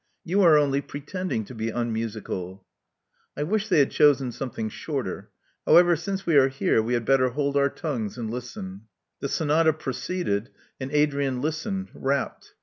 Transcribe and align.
You 0.25 0.41
are 0.41 0.57
only 0.57 0.81
pretending 0.81 1.45
to 1.45 1.53
be 1.53 1.69
unmusical." 1.69 2.65
I 3.37 3.43
wish 3.43 3.69
they 3.69 3.77
had 3.77 3.91
chosen 3.91 4.31
something 4.31 4.67
shorter. 4.67 5.29
How 5.67 5.75
ever, 5.75 5.95
since 5.95 6.25
we 6.25 6.37
are 6.37 6.47
here, 6.47 6.81
we 6.81 6.95
had 6.95 7.05
better 7.05 7.29
hold 7.29 7.55
our 7.55 7.69
tongues 7.69 8.17
and 8.17 8.31
listen. 8.31 8.85
''The 9.21 9.29
Sonata 9.29 9.73
proceeded; 9.73 10.49
and 10.79 10.91
Adrian 10.91 11.39
listened, 11.39 11.91
rapt. 11.93 12.55